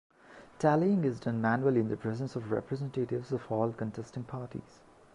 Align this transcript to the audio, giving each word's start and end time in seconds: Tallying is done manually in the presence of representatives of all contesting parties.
Tallying 0.57 1.03
is 1.03 1.19
done 1.19 1.41
manually 1.43 1.79
in 1.79 1.87
the 1.87 1.95
presence 1.95 2.35
of 2.35 2.49
representatives 2.51 3.31
of 3.31 3.43
all 3.51 3.71
contesting 3.71 4.23
parties. 4.23 4.79